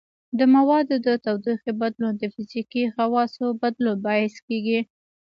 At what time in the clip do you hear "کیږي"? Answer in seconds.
4.47-4.79